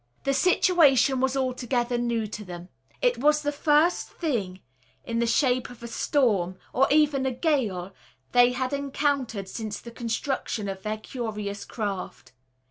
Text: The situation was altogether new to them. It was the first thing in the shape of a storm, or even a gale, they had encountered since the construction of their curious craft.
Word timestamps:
The 0.23 0.33
situation 0.33 1.19
was 1.21 1.37
altogether 1.37 1.95
new 1.95 2.25
to 2.25 2.43
them. 2.43 2.69
It 3.03 3.19
was 3.19 3.43
the 3.43 3.51
first 3.51 4.09
thing 4.09 4.61
in 5.05 5.19
the 5.19 5.27
shape 5.27 5.69
of 5.69 5.83
a 5.83 5.87
storm, 5.87 6.57
or 6.73 6.87
even 6.89 7.23
a 7.27 7.31
gale, 7.31 7.93
they 8.31 8.53
had 8.53 8.73
encountered 8.73 9.47
since 9.47 9.79
the 9.79 9.91
construction 9.91 10.67
of 10.67 10.81
their 10.81 10.97
curious 10.97 11.65
craft. 11.65 12.31